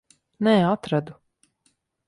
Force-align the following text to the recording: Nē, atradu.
Nē, 0.47 0.55
atradu. 0.71 1.21